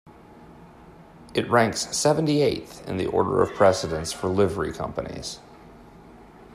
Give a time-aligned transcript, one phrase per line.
[1.35, 5.37] It ranks seventy-eighth in the order of precedence for Livery Companies.